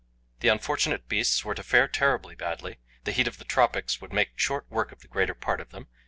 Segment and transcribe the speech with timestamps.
[0.39, 2.79] The unfortunate beasts were to fare terribly badly.
[3.03, 5.85] The heat of the tropics would make short work of the greater part of them.